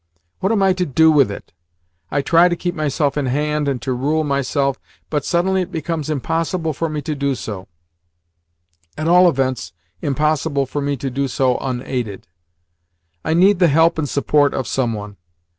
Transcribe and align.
What 0.39 0.51
am 0.51 0.63
I 0.63 0.73
to 0.73 0.85
do 0.87 1.11
with 1.11 1.29
it? 1.29 1.53
I 2.09 2.23
try 2.23 2.49
to 2.49 2.55
keep 2.55 2.73
myself 2.73 3.17
in 3.17 3.27
hand 3.27 3.67
and 3.67 3.79
to 3.83 3.93
rule 3.93 4.23
myself, 4.23 4.79
but 5.11 5.23
suddenly 5.25 5.61
it 5.61 5.71
becomes 5.71 6.09
impossible 6.09 6.73
for 6.73 6.89
me 6.89 7.03
to 7.03 7.13
do 7.13 7.35
so 7.35 7.67
at 8.97 9.07
all 9.07 9.29
events, 9.29 9.73
impossible 10.01 10.65
for 10.65 10.81
me 10.81 10.97
to 10.97 11.11
do 11.11 11.27
so 11.27 11.59
unaided. 11.59 12.25
I 13.23 13.35
need 13.35 13.59
the 13.59 13.67
help 13.67 13.99
and 13.99 14.09
support 14.09 14.55
of 14.55 14.67
some 14.67 14.93
one. 14.93 15.17